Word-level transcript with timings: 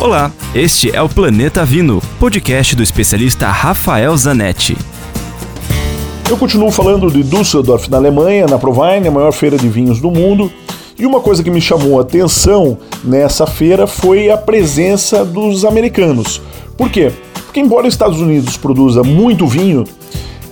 Olá, 0.00 0.30
este 0.54 0.94
é 0.94 1.00
o 1.00 1.08
Planeta 1.08 1.64
Vino, 1.64 2.02
podcast 2.18 2.74
do 2.74 2.82
especialista 2.82 3.46
Rafael 3.48 4.14
Zanetti. 4.16 4.76
Eu 6.28 6.36
continuo 6.36 6.70
falando 6.70 7.10
de 7.10 7.22
Düsseldorf, 7.22 7.88
na 7.88 7.96
Alemanha, 7.96 8.46
na 8.46 8.58
Provine, 8.58 9.08
a 9.08 9.10
maior 9.10 9.32
feira 9.32 9.56
de 9.56 9.68
vinhos 9.68 10.00
do 10.00 10.10
mundo. 10.10 10.52
E 10.98 11.06
uma 11.06 11.20
coisa 11.20 11.42
que 11.42 11.50
me 11.50 11.60
chamou 11.60 11.98
a 11.98 12.02
atenção 12.02 12.76
nessa 13.02 13.46
feira 13.46 13.86
foi 13.86 14.30
a 14.30 14.36
presença 14.36 15.24
dos 15.24 15.64
americanos. 15.64 16.42
Por 16.76 16.90
quê? 16.90 17.10
Porque, 17.44 17.60
embora 17.60 17.86
os 17.86 17.94
Estados 17.94 18.20
Unidos 18.20 18.56
produza 18.56 19.02
muito 19.02 19.46
vinho, 19.46 19.84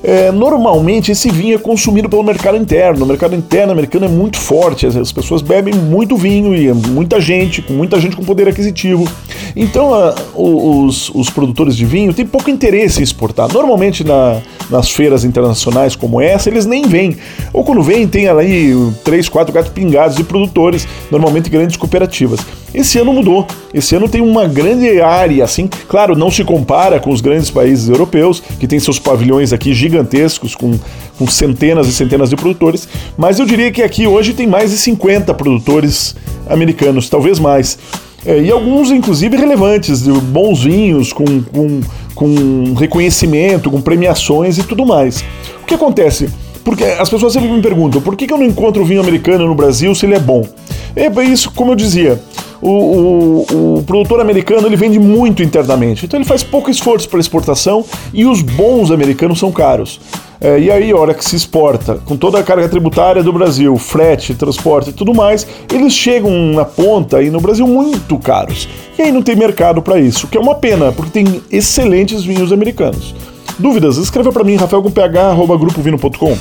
é, 0.02 0.32
normalmente 0.32 1.12
esse 1.12 1.30
vinho 1.30 1.54
é 1.54 1.58
consumido 1.58 2.08
pelo 2.08 2.24
mercado 2.24 2.56
interno. 2.56 3.04
O 3.04 3.08
mercado 3.08 3.36
interno 3.36 3.72
americano 3.72 4.06
é 4.06 4.08
muito 4.08 4.36
forte, 4.36 4.86
as, 4.86 4.96
as 4.96 5.12
pessoas 5.12 5.42
bebem 5.42 5.74
muito 5.74 6.16
vinho 6.16 6.54
e 6.54 6.68
é 6.68 6.74
muita 6.74 7.20
gente, 7.20 7.62
com 7.62 7.72
muita 7.72 8.00
gente 8.00 8.16
com 8.16 8.24
poder 8.24 8.48
aquisitivo. 8.48 9.08
Então 9.54 9.90
os, 10.34 11.10
os, 11.14 11.30
produtores 11.30 11.76
de 11.76 11.84
vinho 11.84 12.14
têm 12.14 12.26
pouco 12.26 12.50
interesse 12.50 13.00
em 13.00 13.02
exportar. 13.02 13.52
Normalmente 13.52 14.04
na, 14.04 14.40
nas 14.70 14.90
feiras 14.90 15.24
internacionais 15.24 15.94
como 15.94 16.20
essa, 16.20 16.48
eles 16.48 16.66
nem 16.66 16.86
vêm. 16.86 17.16
Ou 17.52 17.64
quando 17.64 17.82
vêm, 17.82 18.06
tem 18.08 18.28
ali 18.28 18.74
três, 19.04 19.28
quatro 19.28 19.52
gatos 19.52 19.72
pingados 19.72 20.16
de 20.16 20.24
produtores, 20.24 20.86
normalmente 21.10 21.50
grandes 21.50 21.76
cooperativas. 21.76 22.40
Esse 22.74 22.98
ano 22.98 23.12
mudou. 23.12 23.46
Esse 23.74 23.94
ano 23.94 24.08
tem 24.08 24.20
uma 24.20 24.46
grande 24.46 25.00
área, 25.00 25.44
assim, 25.44 25.68
claro, 25.88 26.16
não 26.16 26.30
se 26.30 26.42
compara 26.42 26.98
com 26.98 27.10
os 27.10 27.20
grandes 27.20 27.50
países 27.50 27.88
europeus, 27.88 28.42
que 28.58 28.66
têm 28.66 28.80
seus 28.80 28.98
pavilhões 28.98 29.52
aqui 29.52 29.74
gigantescos, 29.74 30.54
com, 30.54 30.78
com 31.18 31.26
centenas 31.26 31.86
e 31.86 31.92
centenas 31.92 32.30
de 32.30 32.36
produtores, 32.36 32.88
mas 33.16 33.38
eu 33.38 33.46
diria 33.46 33.70
que 33.70 33.82
aqui 33.82 34.06
hoje 34.06 34.32
tem 34.32 34.46
mais 34.46 34.70
de 34.70 34.78
50 34.78 35.34
produtores 35.34 36.16
americanos, 36.48 37.08
talvez 37.08 37.38
mais. 37.38 37.78
É, 38.24 38.40
e 38.40 38.50
alguns, 38.50 38.90
inclusive, 38.90 39.36
relevantes, 39.36 40.06
bons 40.06 40.62
vinhos, 40.62 41.12
com, 41.12 41.24
com, 41.42 41.80
com 42.14 42.74
reconhecimento, 42.74 43.70
com 43.70 43.80
premiações 43.80 44.58
e 44.58 44.62
tudo 44.62 44.86
mais. 44.86 45.24
O 45.62 45.66
que 45.66 45.74
acontece? 45.74 46.28
Porque 46.64 46.84
as 46.84 47.08
pessoas 47.08 47.32
sempre 47.32 47.50
me 47.50 47.60
perguntam 47.60 48.00
por 48.00 48.16
que, 48.16 48.26
que 48.26 48.32
eu 48.32 48.38
não 48.38 48.46
encontro 48.46 48.84
vinho 48.84 49.00
americano 49.00 49.46
no 49.46 49.54
Brasil 49.54 49.94
se 49.94 50.06
ele 50.06 50.14
é 50.14 50.20
bom? 50.20 50.46
É 50.94 51.08
isso, 51.24 51.50
como 51.50 51.72
eu 51.72 51.74
dizia, 51.74 52.22
o, 52.60 52.68
o, 52.70 53.78
o, 53.78 53.82
produtor 53.82 54.20
americano 54.20 54.68
ele 54.68 54.76
vende 54.76 54.98
muito 54.98 55.42
internamente, 55.42 56.04
então 56.04 56.18
ele 56.18 56.26
faz 56.26 56.44
pouco 56.44 56.70
esforço 56.70 57.08
para 57.08 57.18
exportação 57.18 57.84
e 58.12 58.24
os 58.24 58.42
bons 58.42 58.90
americanos 58.90 59.38
são 59.38 59.50
caros. 59.50 60.00
É, 60.44 60.58
e 60.58 60.72
aí, 60.72 60.90
a 60.90 60.96
hora 60.96 61.14
que 61.14 61.24
se 61.24 61.36
exporta, 61.36 62.00
com 62.04 62.16
toda 62.16 62.40
a 62.40 62.42
carga 62.42 62.68
tributária 62.68 63.22
do 63.22 63.32
Brasil, 63.32 63.78
frete, 63.78 64.34
transporte 64.34 64.90
e 64.90 64.92
tudo 64.92 65.14
mais, 65.14 65.46
eles 65.72 65.92
chegam 65.92 66.32
na 66.52 66.64
ponta 66.64 67.18
aí 67.18 67.30
no 67.30 67.40
Brasil 67.40 67.64
muito 67.64 68.18
caros. 68.18 68.68
E 68.98 69.02
aí 69.02 69.12
não 69.12 69.22
tem 69.22 69.36
mercado 69.36 69.80
para 69.80 70.00
isso, 70.00 70.26
que 70.26 70.36
é 70.36 70.40
uma 70.40 70.56
pena, 70.56 70.90
porque 70.90 71.12
tem 71.12 71.40
excelentes 71.48 72.24
vinhos 72.24 72.52
americanos. 72.52 73.14
Dúvidas? 73.56 73.98
Escreva 73.98 74.32
para 74.32 74.42
mim, 74.42 74.56
rafaelcomph.grupovino.com. 74.56 76.36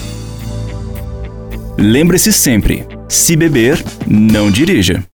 Lembre-se 1.77 2.33
sempre, 2.33 2.87
se 3.07 3.35
beber, 3.35 3.83
não 4.07 4.49
dirija. 4.49 5.03